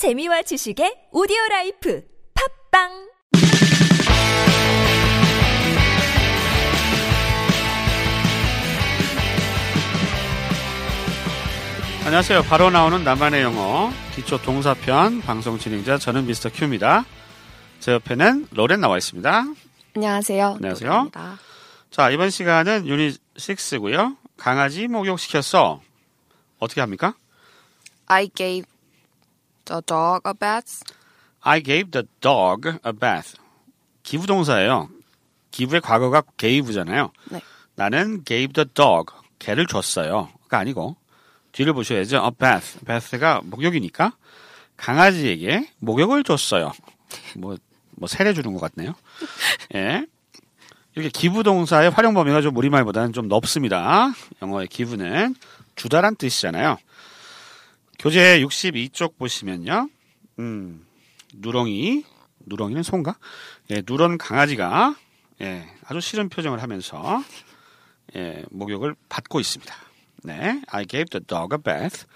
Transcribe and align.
재미와 0.00 0.40
지식의 0.40 1.08
오디오 1.12 1.36
라이프 1.50 2.02
팟빵 2.70 2.88
안녕하세요. 12.06 12.44
바로 12.44 12.70
나오는 12.70 13.04
나만의 13.04 13.42
영어 13.42 13.90
기초 14.14 14.40
동사편 14.40 15.20
방송 15.20 15.58
진행자 15.58 15.98
저는 15.98 16.24
미스터 16.24 16.48
큐입니다. 16.50 17.04
제 17.80 17.92
옆에는 17.92 18.46
로라 18.52 18.80
나와 18.80 18.96
있습니다. 18.96 19.44
안녕하세요. 19.96 20.46
안녕하세요. 20.54 20.88
로라입니다. 20.88 21.38
자, 21.90 22.08
이번 22.08 22.30
시간은 22.30 22.86
유닛 22.86 23.20
6고요. 23.34 24.16
강아지 24.38 24.88
목욕시켰어. 24.88 25.82
어떻게 26.58 26.80
합니까? 26.80 27.14
I 28.06 28.30
gave 28.34 28.64
the 29.70 29.82
dog 29.86 30.20
a 30.26 30.34
bath. 30.34 30.82
I 31.42 31.62
gave 31.62 31.90
the 31.92 32.06
dog 32.20 32.68
a 32.68 32.92
bath. 32.92 33.36
기부 34.02 34.26
동사예요. 34.26 34.88
기부의 35.52 35.80
과거가 35.80 36.22
gave잖아요. 36.36 37.12
네. 37.30 37.40
나는 37.76 38.24
gave 38.24 38.52
the 38.52 38.68
dog. 38.74 39.12
개를 39.38 39.66
줬어요.가 39.66 40.58
아니고 40.58 40.96
뒤를 41.52 41.72
보셔야죠. 41.72 42.16
a 42.16 42.30
bath. 42.38 42.84
bath가 42.84 43.40
목욕이니까 43.44 44.12
강아지에게 44.76 45.68
목욕을 45.78 46.24
줬어요. 46.24 46.72
뭐, 47.36 47.56
뭐 47.92 48.08
세례 48.08 48.32
주는 48.34 48.52
것 48.52 48.60
같네요. 48.60 48.94
예. 49.74 50.06
이렇게 50.94 51.08
기부 51.08 51.42
동사의 51.42 51.90
활용 51.90 52.14
범위가 52.14 52.42
좀 52.42 52.56
우리말보다는 52.56 53.12
좀 53.12 53.28
넓습니다. 53.28 54.12
영어의 54.42 54.66
기부는 54.66 55.36
주다란 55.76 56.16
뜻이잖아요. 56.16 56.78
교재 58.00 58.40
62쪽 58.40 59.18
보시면요. 59.18 59.90
음, 60.38 60.86
누렁이, 61.34 62.02
누렁이는 62.46 62.82
소인가? 62.82 63.18
예, 63.70 63.82
누런 63.86 64.16
강아지가 64.16 64.96
예, 65.42 65.68
아주 65.84 66.00
싫은 66.00 66.30
표정을 66.30 66.62
하면서 66.62 67.22
예, 68.16 68.42
목욕을 68.50 68.94
받고 69.10 69.38
있습니다. 69.38 69.74
네, 70.24 70.62
I 70.68 70.86
gave 70.86 71.10
the 71.10 71.22
dog 71.26 71.54
a 71.54 71.62
bath. 71.62 72.06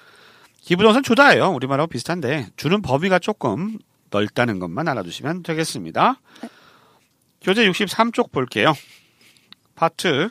기부동사는 0.63 1.03
주다예요. 1.03 1.51
우리말하고 1.51 1.89
비슷한데 1.89 2.49
주는 2.57 2.81
범위가 2.81 3.19
조금 3.19 3.79
넓다는 4.09 4.61
것만 4.61 4.89
알아두시면 4.89 5.43
되겠습니다. 5.43 6.19
교재 7.43 7.69
63쪽 7.71 8.33
볼게요. 8.33 8.73
파트 9.75 10.31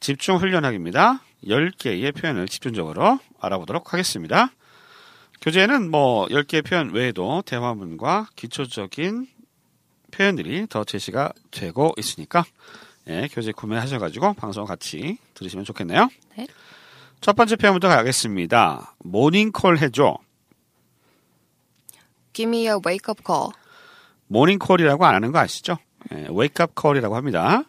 집중 0.00 0.38
훈련하기입니다. 0.38 1.22
10개의 1.44 2.16
표현을 2.16 2.48
집중적으로 2.48 3.20
알아보도록 3.38 3.92
하겠습니다. 3.92 4.50
교재에는 5.42 5.90
뭐 5.90 6.26
10개의 6.28 6.64
표현 6.64 6.92
외에도 6.92 7.42
대화문과 7.44 8.28
기초적인 8.36 9.26
표현들이 10.12 10.68
더 10.68 10.84
제시가 10.84 11.32
되고 11.50 11.92
있으니까 11.96 12.44
예, 13.08 13.28
교재 13.32 13.50
구매하셔가지고 13.50 14.34
방송 14.34 14.64
같이 14.64 15.18
들으시면 15.34 15.64
좋겠네요. 15.64 16.08
네. 16.36 16.46
첫 17.20 17.34
번째 17.34 17.56
표현부터 17.56 17.88
가겠습니다. 17.88 18.94
모닝콜 18.98 19.78
해줘. 19.78 20.16
Give 22.32 22.48
me 22.48 22.66
a 22.66 22.74
wake 22.86 23.10
up 23.10 23.22
call. 23.26 23.50
모닝콜이라고 24.28 25.04
안 25.04 25.16
하는 25.16 25.32
거 25.32 25.40
아시죠? 25.40 25.76
예, 26.12 26.26
wake 26.30 26.59
up 26.59 26.74
call이라고 26.74 27.16
합니다. 27.16 27.64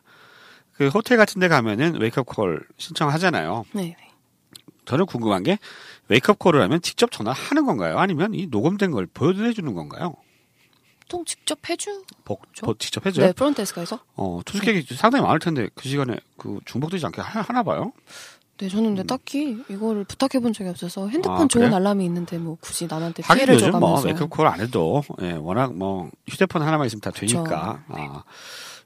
그 0.74 0.88
호텔 0.90 1.18
같은 1.18 1.40
데 1.40 1.48
가면은 1.48 2.00
wake 2.00 2.17
up 2.17 2.26
call 2.26 2.66
신청하잖아요. 2.78 3.66
네. 3.74 3.96
저는 4.86 5.06
궁금한 5.06 5.44
게 5.44 5.58
wake 6.10 6.30
up 6.30 6.40
call을 6.40 6.62
하면 6.62 6.82
직접 6.82 7.12
전화하는 7.12 7.66
건가요? 7.66 7.98
아니면 8.00 8.34
이 8.34 8.48
녹음된 8.48 8.92
걸 8.92 9.06
보여주는 9.08 9.74
건가요? 9.74 10.16
보통 11.02 11.26
직접 11.26 11.60
해주. 11.70 12.04
복, 12.26 12.42
복 12.62 12.80
직접 12.80 13.06
해줘요? 13.06 13.28
네, 13.28 13.34
front 13.34 13.58
desk에서. 13.58 14.00
어, 14.16 14.42
투숙객이 14.46 14.94
상당히 14.96 15.24
많을 15.26 15.40
텐데 15.40 15.70
그 15.76 15.88
시간에 15.88 16.18
그 16.38 16.60
중복되지 16.66 17.06
않게 17.08 17.22
하, 17.22 17.42
하나 17.42 17.62
봐요. 17.64 17.92
네, 18.58 18.70
저는 18.70 18.96
근데 18.96 19.04
딱히 19.04 19.64
이거를 19.68 20.04
부탁해 20.06 20.40
본 20.42 20.54
적이 20.54 20.70
없어서 20.70 21.08
핸드폰 21.10 21.42
아, 21.42 21.48
좋은? 21.48 21.74
알람이 21.74 22.06
있는데 22.06 22.38
뭐 22.38 22.58
굳이 22.62 22.88
남한테 22.88 23.24
하긴 23.24 23.46
피해를 23.46 23.72
뭐 23.72 23.80
줘가면서. 23.80 24.08
wake 24.08 24.23
up 24.23 24.30
콜 24.30 24.48
안 24.48 24.60
해도 24.62 25.04
예, 25.22 25.32
워낙 25.34 25.74
뭐 25.76 26.10
휴대폰 26.30 26.62
하나만 26.62 26.88
있으면 26.88 27.02
다 27.02 27.12
되니까 27.12 27.84
아, 27.90 28.24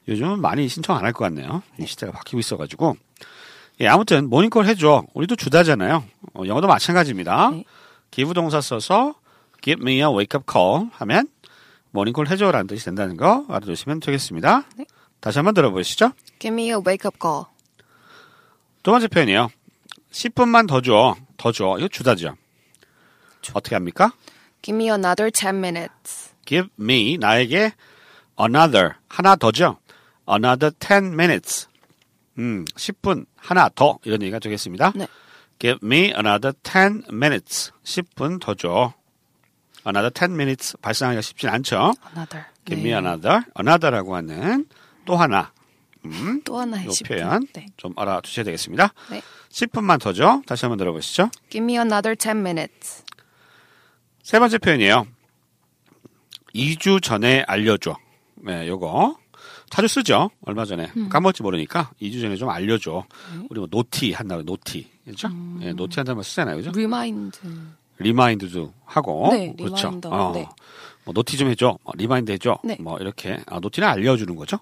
요즘은 0.08 0.40
많이 0.40 0.68
신청 0.68 0.96
안 0.96 1.04
할 1.04 1.12
것 1.12 1.24
같네요. 1.24 1.62
이 1.78 1.86
시대가 1.86 2.12
바뀌고 2.12 2.40
있어가지고 2.40 2.96
예, 3.80 3.86
아무튼 3.86 4.28
모닝콜 4.28 4.66
해줘. 4.66 5.04
우리도 5.14 5.36
주다잖아요. 5.36 6.04
어, 6.34 6.42
영어도 6.46 6.66
마찬가지입니다. 6.66 7.50
네. 7.50 7.64
기부 8.10 8.34
동사 8.34 8.60
써서 8.60 9.14
give 9.62 9.82
me 9.82 9.98
a 9.98 10.06
wake 10.06 10.38
up 10.38 10.44
call 10.50 10.88
하면 10.94 11.28
모닝콜 11.92 12.28
해줘라는 12.28 12.66
뜻이 12.66 12.84
된다는 12.84 13.16
거 13.16 13.44
알아두시면 13.48 14.00
되겠습니다. 14.00 14.64
네. 14.76 14.84
다시 15.20 15.38
한번 15.38 15.54
들어보시죠. 15.54 16.12
Give 16.38 16.54
me 16.54 16.68
a 16.68 16.74
wake 16.74 17.06
up 17.06 17.18
call. 17.20 17.44
두 18.82 18.90
번째 18.90 19.08
표현이요. 19.08 19.48
10분만 20.10 20.66
더 20.66 20.80
줘. 20.80 21.16
더 21.36 21.52
줘. 21.52 21.76
이거 21.78 21.88
주다죠. 21.88 22.34
어떻게 23.54 23.76
합니까? 23.76 24.12
Give 24.62 24.76
me 24.76 24.86
another 24.88 25.30
10 25.30 25.56
minutes. 25.58 26.32
give 26.44 26.68
me 26.80 27.16
나에게 27.18 27.72
another 28.40 28.94
하나 29.08 29.36
더죠. 29.36 29.78
another 30.28 30.72
10 30.80 31.12
minutes. 31.14 31.67
음, 32.38 32.64
10분 32.74 33.26
하나 33.36 33.68
더 33.74 33.98
이런 34.04 34.22
얘기가 34.22 34.38
되겠습니다. 34.38 34.92
네. 34.94 35.06
give 35.58 35.78
me 35.82 36.12
another 36.14 36.52
10 36.62 37.04
minutes. 37.10 37.72
10분 37.84 38.40
더 38.40 38.54
줘. 38.54 38.92
another 39.86 40.10
10 40.12 40.32
minutes 40.34 40.76
발생하기가 40.80 41.20
쉽진 41.22 41.48
않죠. 41.50 41.94
Another. 42.14 42.46
give 42.64 42.82
네. 42.82 42.90
me 42.90 42.90
another 42.92 43.42
another라고 43.58 44.14
하는 44.16 44.66
또 45.04 45.16
하나 45.16 45.52
음, 46.04 46.40
또 46.44 46.58
하나의 46.58 46.86
요 46.86 46.90
10분. 46.90 47.08
표현 47.08 47.46
네. 47.52 47.66
좀 47.76 47.92
알아두셔야 47.96 48.44
되겠습니다. 48.44 48.92
네. 49.10 49.20
10분만 49.50 50.00
더 50.00 50.12
줘. 50.12 50.42
다시 50.46 50.64
한번 50.64 50.78
들어보시죠. 50.78 51.30
Give 51.50 51.64
me 51.64 51.74
another 51.74 52.14
10 52.14 52.36
minutes. 52.38 53.02
세 54.22 54.38
번째 54.38 54.58
표현이에요. 54.58 55.06
2주 56.54 57.02
전에 57.02 57.44
알려줘. 57.46 57.96
네, 58.36 58.68
요거. 58.68 59.16
자주 59.70 59.88
쓰죠. 59.88 60.30
얼마 60.44 60.64
전에. 60.64 60.90
까먹을지 61.10 61.42
모르니까 61.42 61.90
2주 62.00 62.20
전에 62.20 62.36
좀 62.36 62.48
알려줘. 62.50 63.04
우리 63.50 63.60
뭐 63.60 63.68
noti 63.70 64.12
한다고 64.12 64.42
noti. 64.42 64.88
그죠? 65.04 65.28
예, 65.62 65.72
noti 65.72 65.98
한다는 66.00 66.16
말 66.16 66.24
쓰잖아요. 66.24 66.56
그죠? 66.56 66.70
Remind. 66.70 67.40
remind도 67.98 68.72
하고. 68.84 69.28
네, 69.32 69.54
그렇죠. 69.56 69.88
reminder, 69.88 70.08
어, 70.10 70.32
네. 70.32 70.48
뭐 71.04 71.12
noti 71.14 71.36
좀 71.36 71.48
해줘. 71.48 71.78
뭐 71.82 71.92
remind 71.96 72.30
해줘. 72.32 72.58
네. 72.64 72.76
뭐 72.80 72.98
이렇게. 72.98 73.38
아, 73.46 73.58
noti는 73.60 73.88
알려주는 73.88 74.34
거죠. 74.36 74.58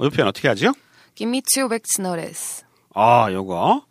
이 0.00 0.08
표현 0.10 0.28
어떻게 0.28 0.48
하지요? 0.48 0.72
Give 1.14 1.28
me 1.28 1.40
two 1.42 1.68
weeks 1.70 2.00
notice. 2.00 2.64
아, 2.94 3.28
요거. 3.32 3.84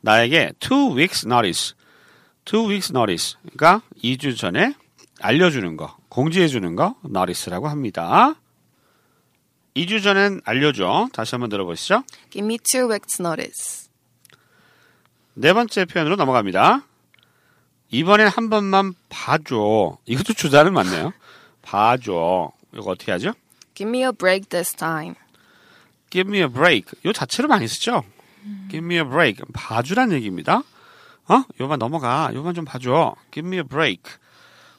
나에게 0.00 0.52
two 0.60 0.94
weeks 0.96 1.26
notice. 1.26 1.74
two 2.44 2.66
weeks 2.68 2.92
notice. 2.92 3.36
그러니까 3.52 3.82
2주 4.02 4.36
전에 4.36 4.74
알려주는 5.20 5.76
거, 5.76 5.96
공지해주는 6.08 6.74
거, 6.76 6.96
notice라고 7.04 7.68
합니다. 7.68 8.34
2주 9.76 10.02
전엔 10.02 10.40
알려줘. 10.44 11.08
다시 11.12 11.34
한번 11.34 11.48
들어보시죠. 11.50 12.02
Give 12.30 12.44
me 12.44 12.58
two 12.58 12.90
weeks 12.90 13.20
notice. 13.20 13.88
네 15.34 15.52
번째 15.52 15.84
표현으로 15.84 16.16
넘어갑니다. 16.16 16.82
이번엔 17.90 18.28
한 18.28 18.50
번만 18.50 18.94
봐줘. 19.08 19.98
이것도 20.06 20.34
주다는 20.34 20.72
맞네요. 20.72 21.12
봐줘. 21.62 22.52
이거 22.74 22.90
어떻게 22.90 23.12
하죠? 23.12 23.32
Give 23.74 23.88
me 23.88 24.02
a 24.04 24.12
break 24.12 24.48
this 24.48 24.74
time. 24.74 25.14
Give 26.10 26.28
me 26.28 26.40
a 26.40 26.48
break. 26.48 26.92
요 27.04 27.12
자체로 27.12 27.48
많이 27.48 27.66
쓰죠. 27.68 28.04
Give 28.70 28.84
me 28.84 28.96
a 28.96 29.04
break. 29.04 29.42
봐주란 29.52 30.12
얘기입니다. 30.12 30.62
어? 31.28 31.44
요만 31.60 31.78
넘어가. 31.78 32.30
요만 32.34 32.54
좀 32.54 32.64
봐줘. 32.64 33.14
Give 33.32 33.46
me 33.46 33.58
a 33.58 33.62
break. 33.62 34.02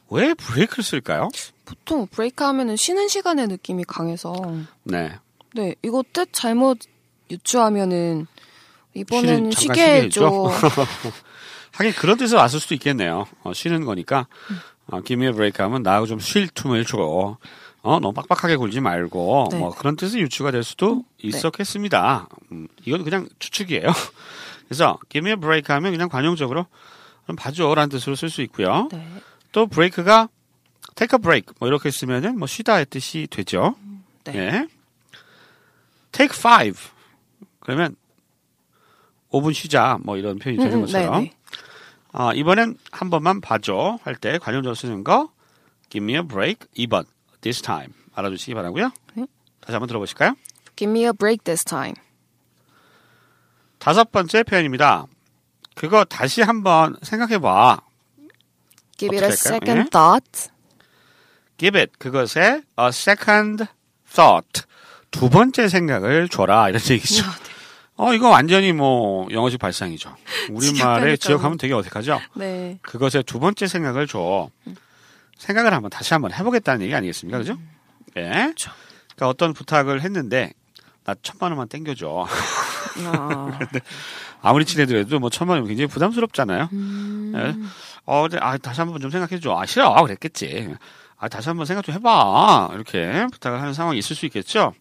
왜 0.09 0.34
브레이크를 0.34 0.84
쓸까요? 0.84 1.29
보통 1.72 2.06
브레이크 2.08 2.44
하면은 2.44 2.76
쉬는 2.76 3.08
시간의 3.08 3.47
느낌이 3.47 3.85
강해서. 3.85 4.34
네. 4.84 5.14
네, 5.53 5.76
이거 5.82 6.03
뜻 6.12 6.29
잘못 6.34 6.79
유추하면은 7.29 8.28
이번에는 8.94 9.52
잠깐 9.52 9.56
쉬게 9.56 9.82
해줘. 10.03 10.52
하긴 11.72 11.94
그런 11.94 12.18
뜻으로 12.18 12.40
왔을 12.40 12.59
수도 12.59 12.76
있겠네요. 12.76 13.26
어, 13.44 13.53
쉬는 13.53 13.85
거니까. 13.85 14.28
어, 14.88 15.02
give 15.02 15.26
me 15.26 15.34
a 15.34 15.52
하면 15.58 15.84
나하고 15.84 16.08
좀 16.08 16.20
쉴 16.20 16.50
틈을 16.50 16.84
줘. 16.84 17.38
어, 17.84 18.00
너무 18.00 18.14
빡빡하게 18.14 18.58
굴지 18.58 18.82
말고. 18.82 19.47
네. 19.52 19.59
뭐 19.59 19.70
그런 19.74 19.96
뜻의 19.96 20.22
유추가 20.22 20.52
될 20.52 20.64
수도 20.64 21.06
있었겠습니다. 21.20 22.28
음, 22.52 22.67
이건 22.85 23.06
그냥 23.06 23.29
추측이에요. 23.40 23.88
그래서 24.67 25.00
give 25.08 25.26
me 25.26 25.41
a 25.41 25.62
하면 25.66 25.91
그냥 25.91 26.09
관용적으로 26.09 26.67
좀 27.28 27.38
봐줘라는 27.38 27.88
뜻으로 27.90 28.16
쓸 28.17 28.29
수 28.29 28.41
있고요. 28.41 28.90
네. 28.91 29.08
또 29.53 29.67
브레이크가 29.67 30.28
take 30.96 31.16
a 31.17 31.22
break 31.22 31.53
뭐 31.59 31.67
이렇게 31.67 31.90
쓰면은 31.91 32.38
뭐 32.38 32.47
쉬다의 32.47 32.85
뜻이 32.88 33.28
되죠. 33.29 33.76
네. 34.26 34.38
예. 34.38 34.67
take 36.11 36.38
five 36.38 36.79
그러면 37.59 37.96
5분 39.32 39.53
쉬자 39.53 39.97
뭐 40.03 40.17
이런 40.17 40.40
표현이 40.40 40.58
되는 40.58 40.73
음, 40.73 40.78
음, 40.79 40.82
것처럼 40.85 41.23
네, 41.23 41.29
네. 41.29 41.35
아, 42.11 42.34
이번엔 42.34 42.78
한 42.91 43.09
번만 43.09 43.40
봐줘 43.40 43.97
할 44.03 44.16
때 44.16 44.38
관용적으로 44.38 44.76
쓰는 44.76 45.03
거 45.03 45.32
Give 45.90 46.03
me 46.03 46.16
a 46.16 46.22
break. 46.22 46.67
2번. 46.78 47.05
This 47.41 47.61
time. 47.61 47.93
알아두시기 48.14 48.53
바라고요. 48.53 48.91
네. 49.16 49.26
다시 49.59 49.73
한번 49.73 49.88
들어보실까요? 49.88 50.35
Give 50.78 50.90
me 50.91 51.03
a 51.05 51.11
break 51.11 51.43
this 51.43 51.66
time. 51.66 51.96
다섯 53.78 54.11
번째 54.11 54.43
표현입니다. 54.43 55.08
그거 55.76 56.03
다시 56.05 56.41
한번 56.41 56.96
생각해 57.02 57.40
봐. 57.40 57.82
Give 58.97 59.17
it 59.17 59.26
a 59.26 59.32
할까요? 59.32 59.34
second 59.34 59.79
예? 59.79 59.90
thought. 59.90 60.49
Give 61.61 61.79
it. 61.79 61.91
그것에 61.99 62.63
a 62.79 62.87
second 62.87 63.66
thought. 64.11 64.63
두 65.11 65.29
번째 65.29 65.67
생각을 65.67 66.28
줘라. 66.28 66.69
이런 66.69 66.81
얘기죠. 66.90 67.23
어, 67.97 68.16
이거 68.16 68.29
완전히 68.29 68.73
뭐 68.73 69.28
영어식 69.29 69.59
발상이죠. 69.59 70.16
우리말에 70.49 71.17
지역하면 71.17 71.59
되게 71.59 71.75
어색하죠? 71.75 72.19
네. 72.34 72.79
그것에 72.81 73.22
두 73.22 73.40
번째 73.40 73.67
생각을 73.67 74.08
줘. 74.08 74.49
생각을 75.37 75.72
한번 75.72 75.91
다시 75.91 76.16
한번 76.16 76.34
해보겠다는 76.34 76.81
얘기 76.81 76.96
아니겠습니까? 76.96 77.37
그죠? 77.37 77.59
예. 78.17 78.23
그러니까 78.23 79.28
어떤 79.29 79.53
부탁을 79.53 80.02
했는데, 80.02 80.53
나 81.03 81.14
천만 81.22 81.52
원만 81.52 81.67
땡겨줘. 81.67 82.25
아, 83.05 83.59
아무리 84.41 84.66
친해더라도 84.66 85.19
뭐 85.19 85.29
천만 85.29 85.57
원이면 85.57 85.67
굉장히 85.67 85.87
부담스럽잖아요. 85.93 86.69
예. 87.35 87.55
어, 88.05 88.22
근데, 88.23 88.40
아, 88.41 88.57
다시 88.57 88.81
한번 88.81 88.99
좀 88.99 89.11
생각해줘. 89.11 89.55
아, 89.59 89.67
싫어. 89.67 89.93
그랬겠지. 90.02 90.73
아, 91.22 91.28
다시 91.29 91.50
한번 91.50 91.68
생각 91.68 91.85
좀 91.85 91.94
해봐. 91.94 92.72
이렇게 92.73 93.28
부탁을 93.32 93.62
하는 93.62 93.76
상황이 93.76 94.00
있을 94.00 94.16
수 94.16 94.26
있겠죠? 94.26 94.73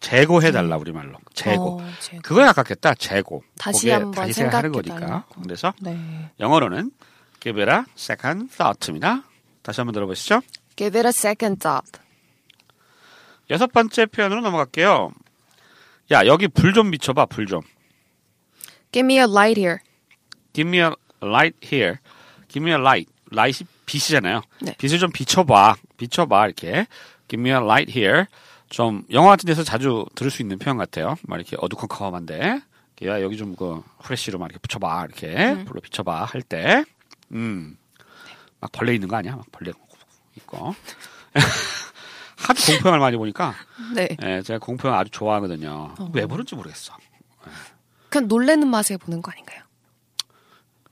재고해달라, 0.00 0.78
우리말로. 0.78 1.18
재고. 1.34 1.80
어, 1.82 1.86
재고. 2.00 2.22
그거에 2.22 2.46
아깝겠다, 2.46 2.94
재고. 2.94 3.44
다시 3.58 3.90
한번 3.90 4.12
다시 4.12 4.32
생각하는. 4.32 4.72
거니까. 4.72 5.26
그래서 5.42 5.74
네. 5.82 6.30
영어로는 6.40 6.92
give 7.40 7.62
it 7.62 7.70
a 7.70 7.82
second 7.94 8.48
thought입니다. 8.56 9.22
다시 9.60 9.80
한번 9.82 9.92
들어보시죠. 9.92 10.40
Give 10.76 10.98
it 10.98 11.06
a 11.06 11.10
second 11.10 11.60
thought. 11.60 12.00
여섯 13.50 13.70
번째 13.70 14.06
표현으로 14.06 14.40
넘어갈게요. 14.40 15.12
야, 16.12 16.24
여기 16.24 16.48
불 16.48 16.72
좀 16.72 16.90
비춰봐, 16.90 17.26
불 17.26 17.44
좀. 17.46 17.60
Give 18.92 19.04
me 19.04 19.18
a 19.18 19.24
light 19.24 19.60
here. 19.60 19.78
Give 20.54 20.66
me 20.66 20.78
a 20.78 20.90
light 21.22 21.58
here. 21.62 21.96
Give 22.48 22.64
me 22.64 22.70
a 22.72 22.80
light. 22.80 23.12
light이 23.30 23.68
빛이잖아요. 23.92 24.40
네. 24.62 24.74
빛을 24.78 24.98
좀 24.98 25.12
비춰봐. 25.12 25.76
비춰봐, 25.98 26.46
이렇게. 26.46 26.86
Give 27.28 27.40
me 27.42 27.50
a 27.50 27.56
light 27.62 27.92
here. 27.98 28.24
좀, 28.70 29.04
영화 29.10 29.30
같은 29.30 29.46
데서 29.46 29.62
자주 29.62 30.06
들을 30.14 30.30
수 30.30 30.40
있는 30.40 30.58
표현 30.58 30.78
같아요. 30.78 31.16
막 31.24 31.36
이렇게 31.36 31.56
어두컴컴한데. 31.60 32.62
야, 33.04 33.20
여기 33.20 33.36
좀 33.36 33.54
그, 33.54 33.82
프레쉬로 34.02 34.38
막 34.38 34.46
이렇게 34.46 34.58
붙여봐. 34.60 35.04
이렇게. 35.06 35.64
불로 35.64 35.80
비춰봐. 35.80 36.24
할 36.24 36.40
때. 36.40 36.84
음. 37.32 37.76
막 38.60 38.72
벌레 38.72 38.94
있는 38.94 39.08
거 39.08 39.16
아니야? 39.16 39.36
막 39.36 39.44
벌레 39.52 39.72
있고. 40.38 40.74
하도 42.38 42.60
공포영화를 42.66 43.00
많이 43.00 43.16
보니까. 43.16 43.54
네. 43.94 44.08
예, 44.22 44.42
제가 44.42 44.58
공포영화 44.58 45.00
아주 45.00 45.10
좋아하거든요. 45.10 45.94
왜 46.12 46.26
보는지 46.26 46.54
모르겠어. 46.54 46.96
그냥 48.08 48.28
놀래는 48.28 48.68
맛에 48.68 48.96
보는 48.96 49.20
거 49.20 49.30
아닌가요? 49.32 49.62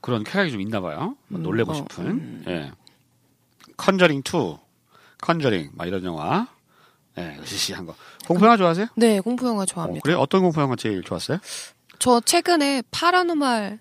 그런 0.01 0.23
쾌락이 0.23 0.51
좀 0.51 0.61
있나 0.61 0.81
봐요. 0.81 1.15
뭐 1.27 1.39
음, 1.39 1.43
놀래고 1.43 1.71
어, 1.71 1.75
싶은. 1.75 2.43
예. 2.47 2.71
Conjuring 3.77 4.19
2, 4.19 4.57
Conjuring, 5.21 5.71
막 5.73 5.87
이런 5.87 6.03
영화. 6.03 6.47
예, 7.17 7.37
으시시한 7.41 7.85
거. 7.85 7.93
공포 8.27 8.45
영화 8.45 8.55
좋아하세요? 8.57 8.87
네, 8.95 9.19
공포 9.19 9.47
영화 9.47 9.63
어, 9.63 9.65
좋아합니다. 9.65 10.01
그래? 10.03 10.15
어떤 10.15 10.41
공포 10.41 10.61
영화 10.61 10.75
제일 10.75 11.03
좋았어요? 11.03 11.39
저 11.99 12.19
최근에 12.21 12.83
Paranormal 12.91 13.79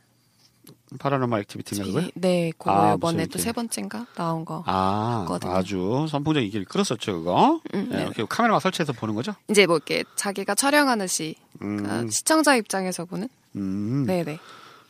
Paranormal 0.98 1.40
Activity인가 1.42 1.86
그거요? 1.86 2.08
네, 2.16 2.50
그거 2.58 2.72
아, 2.72 2.94
이번에 2.94 3.26
또. 3.26 3.38
세 3.38 3.52
번째인가 3.52 4.06
나온 4.16 4.44
거. 4.44 4.64
아, 4.66 5.24
거든요. 5.28 5.52
아주 5.52 6.06
선풍적 6.10 6.42
인기를 6.42 6.64
끌었었죠, 6.66 7.18
그거. 7.18 7.60
음, 7.74 7.88
예, 7.92 7.96
네. 7.96 8.02
이렇게 8.02 8.24
카메라 8.28 8.58
설치해서 8.58 8.92
보는 8.92 9.14
거죠? 9.14 9.32
이제 9.48 9.66
뭐 9.66 9.76
이렇게 9.76 10.02
자기가 10.16 10.56
촬영하는 10.56 11.06
시 11.06 11.36
음, 11.62 12.10
시청자 12.10 12.56
입장에서 12.56 13.04
보는. 13.04 13.28
음, 13.54 14.04
네, 14.06 14.24
네. 14.24 14.38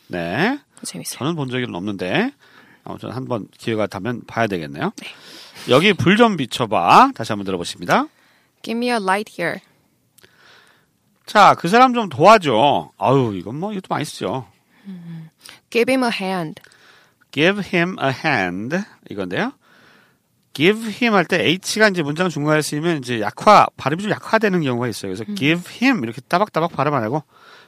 네. 0.07 0.59
재밌어요. 0.83 1.19
저는 1.19 1.35
본 1.35 1.49
적이 1.49 1.67
없는데, 1.71 2.33
아무튼 2.83 3.11
한번 3.11 3.47
기회가 3.57 3.87
되면 3.87 4.21
봐야 4.27 4.47
되겠네요. 4.47 4.91
여기 5.69 5.93
불 5.93 6.17
좀 6.17 6.37
비춰봐. 6.37 7.11
다시 7.15 7.31
한번 7.31 7.45
들어보십니다. 7.45 8.07
Give 8.63 8.77
me 8.77 8.87
a 8.89 8.95
light 8.95 9.31
here. 9.41 9.59
자, 11.25 11.55
그 11.57 11.67
사람 11.67 11.93
좀 11.93 12.09
도와줘. 12.09 12.91
아유, 12.97 13.33
이건 13.35 13.55
뭐, 13.57 13.71
이것도 13.71 13.85
많이 13.89 14.03
쓰죠. 14.05 14.47
Give 15.69 15.91
him 15.93 16.03
a 16.03 16.09
hand. 16.13 16.61
give 17.31 17.61
him 17.73 17.95
a 18.01 18.09
hand. 18.09 18.77
이건데요. 19.09 19.53
give 20.53 20.81
him 20.89 21.13
할 21.13 21.25
때 21.25 21.45
h가 21.47 21.87
이제 21.87 22.03
문장 22.03 22.27
중간에 22.27 22.61
쓰이면 22.61 22.97
이제 22.97 23.21
약화, 23.21 23.67
발음이 23.77 24.01
좀 24.03 24.11
약화되는 24.11 24.61
경우가 24.61 24.87
있어요. 24.89 25.13
그래서 25.13 25.23
give 25.35 25.61
him 25.81 26.03
이렇게 26.03 26.19
따박따박 26.27 26.73
발음 26.73 26.93
안 26.93 27.03
하고 27.03 27.23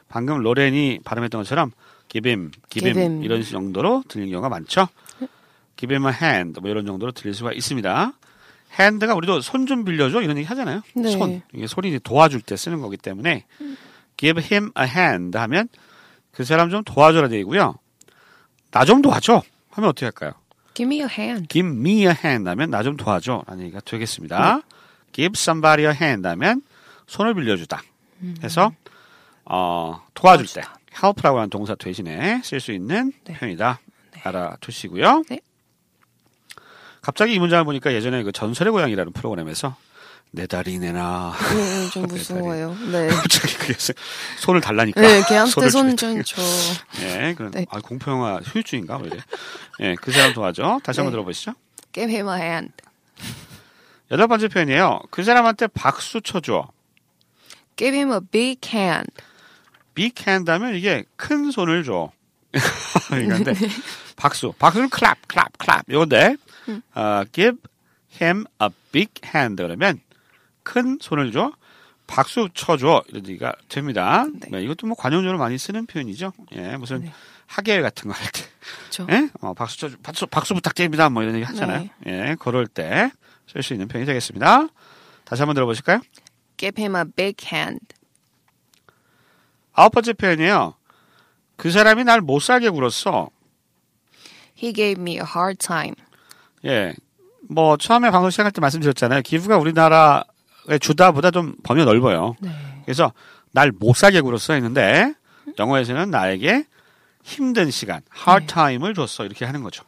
방금 0.08 0.40
로렌이 0.42 1.00
발음했던 1.02 1.40
것처럼 1.40 1.72
give 2.10 2.30
him, 2.30 2.50
give, 2.68 2.84
Give 2.92 3.00
him, 3.00 3.12
him. 3.14 3.24
이런 3.24 3.42
정도로 3.42 4.04
들리는 4.08 4.30
경우가 4.32 4.50
많죠. 4.50 4.88
Give 5.76 5.94
him 5.94 6.06
a 6.06 6.12
hand 6.12 6.60
뭐 6.60 6.70
이런 6.70 6.86
정도로 6.86 7.12
들릴 7.12 7.34
수가 7.34 7.52
있습니다. 7.52 8.12
hand가 8.78 9.14
우리도 9.14 9.40
손 9.40 9.66
좀 9.66 9.84
빌려줘 9.84 10.20
이런 10.22 10.36
얘기 10.36 10.46
하잖아요. 10.46 10.82
네. 10.94 11.10
손. 11.10 11.42
이게 11.52 11.66
손이 11.66 11.98
도와줄 12.00 12.40
때 12.42 12.56
쓰는 12.56 12.80
거기 12.80 12.96
때문에 12.96 13.44
give 14.16 14.42
him 14.42 14.70
a 14.78 14.84
hand 14.86 15.36
하면 15.38 15.68
그 16.32 16.44
사람 16.44 16.70
좀 16.70 16.82
도와줘라 16.84 17.28
되고요. 17.28 17.76
나 18.70 18.84
좀 18.84 19.02
도와줘 19.02 19.42
하면 19.70 19.90
어떻게 19.90 20.06
할까요? 20.06 20.32
Give 20.74 20.88
me 20.88 21.00
a 21.02 21.06
hand. 21.08 21.46
Give 21.48 21.68
me 21.70 22.00
a 22.06 22.08
hand 22.24 22.48
하면 22.48 22.70
나 22.70 22.82
좀 22.82 22.96
도와줘 22.96 23.44
라는 23.46 23.64
얘기가 23.64 23.80
되겠습니다. 23.80 24.60
Give 25.12 25.32
somebody 25.36 25.86
a 25.88 25.94
hand 25.96 26.26
하면 26.26 26.62
손을 27.06 27.34
빌려주다. 27.34 27.80
해서 28.42 28.72
어, 29.44 30.02
도와줄 30.14 30.46
때 30.46 30.62
도와주다. 30.62 30.80
help라고 31.00 31.38
하는 31.38 31.50
동사 31.50 31.74
대신에 31.76 32.40
쓸 32.42 32.58
수 32.60 32.72
있는 32.72 33.12
네. 33.24 33.34
표현이다. 33.34 33.78
알아두시고요. 34.24 35.22
네. 37.04 37.06
갑자기 37.06 37.34
이 37.34 37.38
문장을 37.38 37.64
보니까 37.64 37.92
예전에 37.92 38.22
그 38.22 38.32
전설의 38.32 38.72
고향이라는 38.72 39.12
프로그램에서 39.12 39.76
내 40.30 40.46
다리 40.46 40.78
내놔. 40.78 41.34
네, 41.54 41.90
좀 41.90 42.02
무서워요. 42.08 42.76
네. 42.90 43.08
갑자기 43.14 43.54
그래서 43.58 43.92
손을 44.38 44.60
달라니까. 44.60 45.00
네, 45.00 45.22
걔한테 45.28 45.50
손을 45.50 45.70
손 45.70 45.96
주겠다. 45.96 46.22
좀 46.22 46.22
줘. 46.24 46.42
예, 47.02 47.34
그런 47.36 47.50
네. 47.52 47.66
아, 47.70 47.80
공포영화 47.80 48.40
후유증인가 48.44 48.98
뭐 48.98 49.06
이래. 49.06 49.18
예, 49.80 49.94
그 50.00 50.10
사람 50.12 50.32
도와줘. 50.32 50.80
다시 50.82 51.00
한번 51.00 51.12
네. 51.12 51.16
들어보시죠. 51.16 51.54
Give 51.92 52.12
him 52.12 52.28
a 52.28 52.40
hand. 52.40 52.72
여덟 54.10 54.26
번째 54.26 54.48
표현이에요. 54.48 55.00
그 55.10 55.22
사람한테 55.22 55.68
박수 55.68 56.20
쳐줘. 56.20 56.68
Give 57.76 57.96
him 57.96 58.12
a 58.12 58.20
big 58.30 58.60
hand. 58.72 59.10
big 59.94 60.14
hand 60.26 60.50
하면 60.50 60.74
이게 60.74 61.04
큰 61.16 61.50
손을 61.50 61.84
줘. 61.84 62.10
그런데 63.08 63.52
박수. 64.16 64.52
박수는 64.58 64.88
clap, 64.92 65.20
clap, 65.30 65.52
clap. 65.60 65.84
이건데 65.88 66.36
어, 66.94 67.24
give 67.32 67.58
him 68.20 68.44
a 68.62 68.68
big 68.92 69.10
hand 69.24 69.62
그러면 69.62 70.00
큰 70.62 70.98
손을 71.00 71.32
줘. 71.32 71.52
박수 72.06 72.48
쳐줘. 72.52 73.02
이런 73.08 73.26
얘기가 73.26 73.54
됩니다. 73.68 74.26
네. 74.40 74.48
네, 74.50 74.62
이것도 74.62 74.86
뭐 74.86 74.94
관용적으로 74.96 75.38
많이 75.38 75.56
쓰는 75.56 75.86
표현이죠. 75.86 76.32
예, 76.52 76.76
무슨 76.76 77.00
네. 77.02 77.12
학예회 77.46 77.80
같은 77.80 78.10
거 78.10 78.16
할 78.18 78.26
때. 78.30 78.40
저. 78.90 79.06
예? 79.10 79.30
어, 79.40 79.54
박수 79.54 79.78
쳐, 79.78 79.90
박수, 80.02 80.26
박수 80.26 80.54
부탁드립니다. 80.54 81.08
뭐 81.08 81.22
이런 81.22 81.34
얘기 81.34 81.44
하잖아요. 81.44 81.88
예, 82.06 82.36
그럴 82.38 82.66
때 82.66 83.10
쓸 83.46 83.62
수 83.62 83.72
있는 83.74 83.88
표현이 83.88 84.06
되겠습니다. 84.06 84.68
다시 85.24 85.42
한번 85.42 85.54
들어보실까요? 85.54 86.00
Give 86.56 86.82
him 86.82 86.96
a 86.96 87.04
big 87.04 87.46
hand. 87.46 87.86
아홉 89.72 89.92
번째 89.92 90.12
표현이에요. 90.14 90.74
그 91.56 91.70
사람이 91.70 92.04
날 92.04 92.20
못 92.20 92.40
살게 92.40 92.70
굴었어. 92.70 93.30
He 94.56 94.72
gave 94.72 95.00
me 95.00 95.14
a 95.16 95.24
hard 95.24 95.58
time. 95.58 95.94
예. 96.64 96.94
뭐, 97.48 97.76
처음에 97.76 98.10
방송 98.10 98.30
시작할 98.30 98.52
때 98.52 98.60
말씀드렸잖아요. 98.60 99.22
기부가 99.22 99.58
우리나라의 99.58 100.80
주다보다 100.80 101.30
좀 101.30 101.54
범위가 101.62 101.84
넓어요. 101.84 102.36
네. 102.40 102.50
그래서 102.84 103.12
날못 103.52 103.96
살게 103.96 104.20
굴었어 104.20 104.54
했는데, 104.54 105.14
영어에서는 105.58 106.10
나에게 106.10 106.64
힘든 107.22 107.70
시간, 107.70 108.02
hard 108.26 108.46
time을 108.46 108.94
줬어. 108.94 109.24
이렇게 109.24 109.44
하는 109.44 109.62
거죠. 109.62 109.84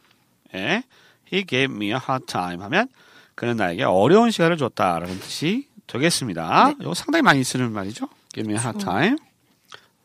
예. 0.53 0.83
He 1.31 1.45
gave 1.45 1.75
me 1.75 1.87
a 1.87 1.93
hard 1.93 2.25
time 2.27 2.63
하면, 2.63 2.87
그는 3.35 3.57
나에게 3.57 3.83
어려운 3.83 4.31
시간을 4.31 4.57
줬다라는 4.57 5.19
뜻이 5.19 5.67
되겠습니다. 5.87 6.73
이거 6.79 6.93
상당히 6.93 7.21
많이 7.23 7.43
쓰는 7.43 7.71
말이죠. 7.71 8.07
Give 8.33 8.49
me 8.51 8.57
a 8.57 8.61
hard 8.63 8.83
time. 8.83 9.17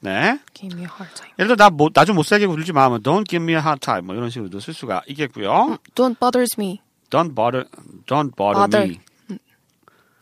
네. 0.03 0.39
Give 0.53 0.75
me 0.77 0.83
a 0.83 0.89
hard 0.91 1.15
time. 1.15 1.33
예를 1.39 1.57
들어 1.57 1.71
나좀못 1.95 2.27
살게 2.27 2.47
굴지 2.47 2.73
마 2.73 2.85
하면 2.85 3.03
don't 3.03 3.25
give 3.29 3.43
me 3.43 3.53
a 3.55 3.61
hard 3.61 3.81
time 3.81 4.05
뭐 4.07 4.15
이런 4.17 4.31
식으로도 4.31 4.59
쓸 4.61 4.75
수가 4.75 5.03
있겠고요. 5.07 5.79
Don't 5.95 6.19
bother 6.19 6.45
me. 6.59 6.81
don't 7.11 7.35
bother 7.35 7.67
don't 8.07 8.35
bother 8.37 8.67
Bother. 8.67 8.89
me. 8.89 9.01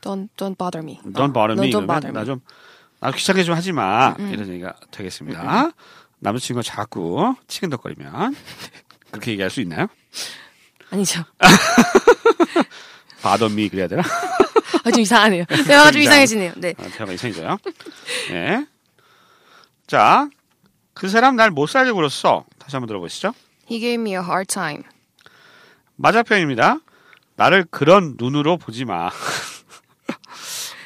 Don't 0.03 0.29
don't 0.37 0.57
bother 0.57 0.83
me. 0.85 0.99
don't 1.13 1.33
bother 1.33 1.55
no, 1.57 1.63
me. 1.63 1.71
don't 1.73 1.87
bother 1.87 2.13
나 2.13 2.21
me. 2.21 2.27
좀나 2.27 3.13
귀찮게 3.17 3.43
좀 3.45 3.55
하지 3.55 3.73
마. 3.73 4.15
이런 4.19 4.49
얘기가 4.49 4.75
되겠습니다. 4.91 5.71
남자친구가 6.21 6.63
자꾸 6.63 7.35
치근덕거리면 7.49 8.35
그렇게 9.11 9.31
얘기할 9.33 9.51
수 9.51 9.61
있나요? 9.63 9.87
아니죠. 10.91 11.23
바더미 13.23 13.69
그래야 13.69 13.87
되나? 13.89 14.03
아, 14.85 14.91
좀 14.91 15.01
이상하네요. 15.01 15.45
대화가 15.67 15.91
좀 15.93 16.01
이상- 16.01 16.13
이상해지네요. 16.15 16.53
네. 16.57 16.75
아, 16.79 16.83
대화가 16.85 17.13
이상해져요. 17.13 17.59
예. 18.31 18.67
자, 19.91 20.31
그 20.95 21.09
사람 21.09 21.35
날 21.35 21.51
못 21.51 21.67
살게 21.67 21.91
굴었어. 21.91 22.45
다시 22.61 22.77
한번 22.77 22.87
들어보시죠. 22.87 23.35
He 23.69 23.81
gave 23.81 24.01
me 24.01 24.13
a 24.13 24.19
hard 24.19 24.47
time. 24.47 24.85
맞아표현입니다. 25.97 26.79
나를 27.35 27.65
그런 27.73 28.15
눈으로 28.17 28.57
보지 28.57 28.85
마. 28.85 29.11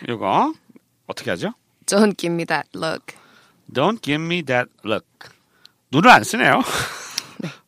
이거 0.08 0.54
어떻게 1.06 1.30
하죠? 1.32 1.52
Don't 1.84 2.16
give 2.16 2.32
me 2.32 2.46
that 2.46 2.66
look. 2.74 3.14
Don't 3.70 4.02
give 4.02 4.24
me 4.24 4.42
that 4.42 4.70
look. 4.86 5.04
눈을 5.90 6.08
안 6.08 6.24
쓰네요. 6.24 6.62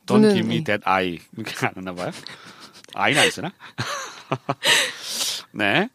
Don't 0.06 0.20
눈은, 0.22 0.34
give 0.36 0.46
me 0.48 0.64
네. 0.64 0.64
that 0.64 0.84
eye. 0.88 1.18
이렇게 1.36 1.66
안 1.66 1.72
하나 1.76 1.92
봐요. 1.92 2.12
eye는 2.94 3.20
안 3.22 3.30
쓰나? 3.30 3.52
네. 5.52 5.90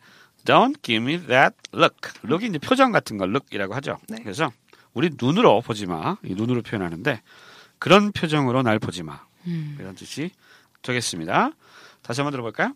Don't 0.46 0.80
give 0.84 1.04
me 1.04 1.18
that 1.26 1.56
look. 1.74 2.12
look이 2.24 2.46
이제 2.46 2.60
표정 2.60 2.92
같은 2.92 3.18
걸 3.18 3.30
look이라고 3.30 3.74
하죠. 3.74 3.98
네. 4.08 4.18
그래서 4.22 4.52
우리 4.94 5.10
눈으로 5.20 5.62
보지 5.62 5.86
마. 5.86 6.18
이 6.24 6.34
눈으로 6.36 6.62
표현하는데 6.62 7.22
그런 7.80 8.12
표정으로 8.12 8.62
날 8.62 8.80
보지 8.80 9.04
마. 9.04 9.22
음. 9.48 9.78
이런 9.80 9.96
뜻이 9.96 10.32
되겠습니다. 10.82 11.52
다시 12.02 12.22
한번 12.22 12.32
들어볼까요? 12.32 12.74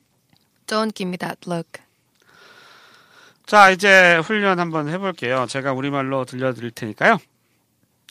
Don't 0.68 0.96
give 0.96 1.10
me 1.10 1.18
that 1.18 1.40
look. 1.48 1.82
자, 3.46 3.70
이제 3.70 4.18
훈련 4.24 4.60
한번 4.60 4.90
해볼게요. 4.90 5.46
제가 5.48 5.74
우리말로 5.74 6.26
들려드릴 6.26 6.72
테니까요. 6.72 7.18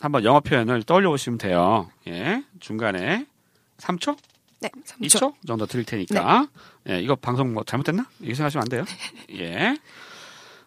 한번 0.01 0.25
영어 0.25 0.41
표현을 0.41 0.83
떠올려 0.85 1.11
보시면 1.11 1.39
돼요. 1.39 1.91
예. 2.07 2.45
중간에 2.61 3.27
3초? 3.79 4.17
네, 4.61 4.71
3초. 4.85 5.07
2초 5.07 5.35
정도 5.47 5.67
드릴 5.67 5.85
테니까. 5.85 6.47
예, 6.89 7.01
이거 7.01 7.17
방송 7.17 7.53
뭐 7.53 7.65
잘못됐나? 7.65 8.07
이렇게 8.21 8.35
생각하시면 8.35 8.63
안 8.63 8.69
돼요. 8.69 8.85
예. 9.41 9.77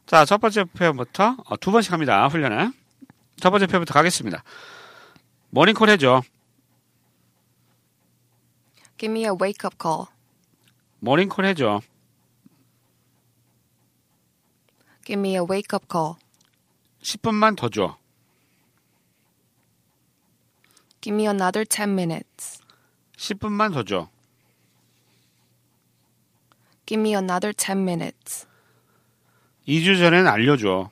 자, 0.06 0.26
첫 0.26 0.40
번째 0.40 0.66
표현부터 0.66 1.38
어, 1.46 1.58
두 1.58 1.72
번씩 1.72 1.94
합니다. 1.94 2.28
훈련은. 2.28 2.74
첫 3.40 3.52
번째 3.52 3.68
표현부터 3.68 3.94
가겠습니다. 3.94 4.44
모닝콜 5.52 5.90
해줘. 5.90 6.22
Give 8.98 9.12
me 9.12 9.24
a 9.26 9.32
wake 9.32 9.66
up 9.66 9.78
call. 9.82 10.08
모닝콜 11.00 11.46
해줘. 11.46 11.82
Give 15.06 15.20
me 15.20 15.36
a 15.36 15.42
wake 15.42 15.74
up 15.74 15.86
call. 15.90 16.16
10분만 17.02 17.56
더 17.56 17.70
줘. 17.70 17.98
Give 21.00 21.16
me 21.16 21.26
another 21.28 21.64
10 21.64 21.92
minutes. 21.94 22.62
10분만 23.16 23.72
더 23.72 23.84
줘. 23.84 24.10
Give 26.86 27.00
me 27.00 27.14
another 27.14 27.54
10 27.54 27.84
minutes. 27.84 28.48
2주 29.68 29.98
전엔 30.00 30.28
알려줘. 30.28 30.90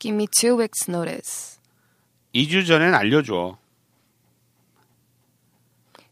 Give 0.00 0.14
me 0.14 0.26
two 0.28 0.56
weeks 0.56 0.88
notice. 0.88 1.58
2주 2.34 2.66
전엔 2.66 2.94
알려줘. 2.94 3.58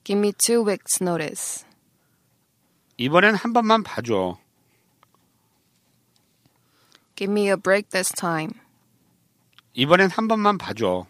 Give 0.04 0.18
me 0.18 0.32
two 0.32 0.64
weeks 0.64 1.02
notice. 1.02 1.64
이번엔 2.96 3.34
한 3.34 3.52
번만 3.52 3.82
봐줘. 3.82 4.38
Give 7.14 7.30
me 7.32 7.48
a 7.48 7.56
break 7.56 7.90
this 7.90 8.12
time. 8.12 8.52
이번엔 9.74 10.10
한 10.10 10.28
번만 10.28 10.58
봐줘. 10.58 11.06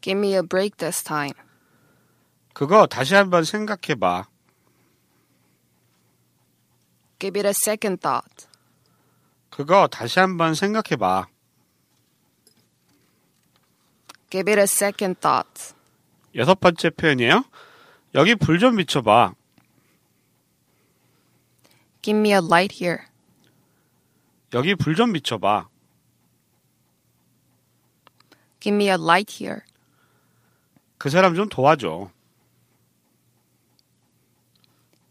Give 0.00 0.18
me 0.18 0.34
a 0.34 0.42
break 0.42 0.76
this 0.78 1.02
time. 1.02 1.34
그거 2.52 2.86
다시 2.86 3.14
한번 3.14 3.44
생각해 3.44 3.94
봐. 3.98 4.28
Give 7.18 7.38
it 7.38 7.46
a 7.46 7.52
second 7.54 8.00
thought. 8.00 8.49
그거 9.50 9.88
다시 9.88 10.18
한번 10.20 10.54
생각해 10.54 10.96
봐. 10.96 11.26
Give 14.30 14.50
it 14.52 14.58
a 14.60 14.64
second 14.64 15.20
thought. 15.20 15.74
여섯 16.36 16.58
번째 16.60 16.90
표현이에요. 16.90 17.44
여기 18.14 18.34
불 18.36 18.58
좀 18.58 18.76
비춰 18.76 19.02
봐. 19.02 19.34
Give 22.02 22.18
me 22.18 22.30
a 22.30 22.38
light 22.38 22.82
here. 22.82 23.04
여기 24.54 24.74
불 24.74 24.94
좀 24.94 25.12
비춰 25.12 25.38
봐. 25.38 25.68
Give 28.60 28.74
me 28.74 28.86
a 28.86 28.94
light 28.94 29.42
here. 29.44 29.62
그 30.98 31.10
사람 31.10 31.34
좀 31.34 31.48
도와줘. 31.48 32.10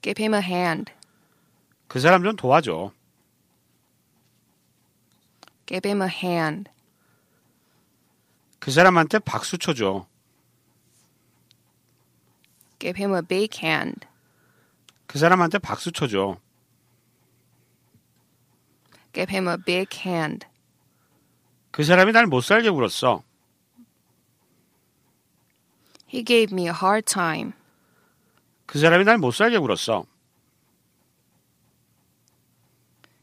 Give 0.01 0.22
him 0.24 0.34
a 0.34 0.41
hand. 0.41 0.93
그 1.88 2.00
사람 2.00 2.24
좀 2.24 2.36
도와줘. 2.36 2.91
Give 5.69 5.85
him 5.85 6.01
a 6.01 6.09
hand. 6.09 6.71
그 8.59 8.71
사람한테 8.71 9.19
박수 9.19 9.59
쳐줘. 9.59 10.07
Give 12.79 12.97
him 12.97 13.13
a 13.13 13.21
big 13.21 13.55
hand. 13.63 14.07
그 15.05 15.19
사람한테 15.19 15.59
박수 15.59 15.91
쳐줘. 15.91 16.39
Give 19.13 19.29
him 19.31 19.47
a 19.47 19.57
big 19.63 19.95
hand. 19.99 20.47
그 21.69 21.83
사람이 21.83 22.13
날 22.13 22.25
못 22.25 22.41
살게 22.41 22.71
굴었어. 22.71 23.21
He 26.11 26.23
gave 26.23 26.51
me 26.51 26.63
a 26.63 26.73
hard 26.73 27.05
time. 27.05 27.53
그 28.65 28.79
사람이 28.79 29.03
날 29.03 29.19
못 29.19 29.35
살게 29.35 29.59
굴었어. 29.59 30.07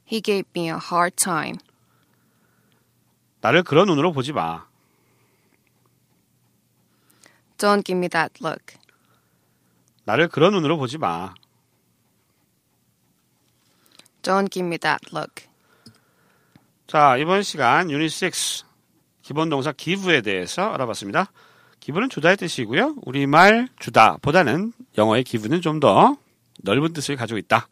He 0.06 0.20
gave 0.22 0.46
me 0.54 0.68
a 0.68 0.78
hard 0.78 1.16
time. 1.16 1.58
나를 3.46 3.62
그런 3.62 3.86
눈으로 3.86 4.10
보지 4.12 4.32
마. 4.32 4.66
Don't 7.58 7.84
give 7.84 7.96
me 7.96 8.08
that 8.08 8.34
look. 8.44 8.76
나를 10.04 10.26
그런 10.26 10.52
눈으로 10.52 10.76
보지 10.78 10.98
마. 10.98 11.32
Don't 14.22 14.50
give 14.50 14.66
me 14.66 14.78
that 14.78 14.98
look. 15.14 15.46
자, 16.88 17.16
이번 17.18 17.44
시간 17.44 17.88
유닛 17.92 18.10
6 18.20 18.32
기본 19.22 19.48
동사 19.48 19.72
give에 19.72 20.22
대해서 20.22 20.72
알아봤습니다. 20.72 21.30
give는 21.78 22.08
주다의 22.08 22.36
뜻이고요. 22.38 22.96
우리말 23.04 23.68
주다보다는 23.78 24.72
영어의 24.98 25.22
give는 25.22 25.60
좀 25.60 25.78
더 25.78 26.16
넓은 26.64 26.92
뜻을 26.92 27.14
가지고 27.14 27.38
있다. 27.38 27.68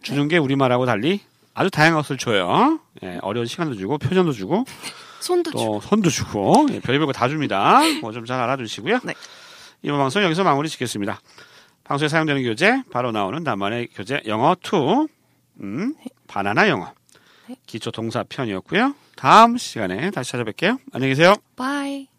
주는 0.00 0.28
게 0.28 0.38
우리말하고 0.38 0.86
달리 0.86 1.20
아주 1.54 1.70
다양한 1.70 2.00
것을 2.02 2.18
줘요. 2.18 2.80
예, 3.02 3.18
어려운 3.22 3.46
시간도 3.46 3.76
주고 3.76 3.98
표정도 3.98 4.32
주고 4.32 4.64
손도 5.20 5.50
주. 5.52 5.56
또 5.56 5.80
손도 5.80 6.10
주고 6.10 6.66
예, 6.70 6.80
별의별 6.80 7.06
거 7.06 7.12
다 7.12 7.28
줍니다. 7.28 7.80
뭐 8.00 8.12
좀 8.12 8.24
잘 8.26 8.40
알아주시고요. 8.40 9.00
네. 9.04 9.14
이번 9.82 9.98
방송 9.98 10.22
여기서 10.22 10.44
마무리 10.44 10.68
짓겠습니다. 10.68 11.20
방송에 11.84 12.08
사용되는 12.08 12.42
교재 12.42 12.82
바로 12.90 13.12
나오는 13.12 13.42
단만의 13.44 13.88
교재 13.94 14.20
영어 14.26 14.56
2 14.62 15.06
음, 15.60 15.94
바나나 16.26 16.68
영어 16.68 16.92
기초 17.66 17.90
동사 17.90 18.24
편이었고요. 18.28 18.94
다음 19.16 19.56
시간에 19.58 20.10
다시 20.10 20.32
찾아뵐게요. 20.32 20.78
안녕히 20.92 21.12
계세요. 21.12 21.34
Bye. 21.56 22.13